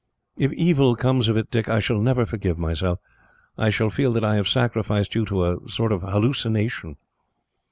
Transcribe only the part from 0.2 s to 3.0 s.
"If evil comes of it, Dick, I shall never forgive myself.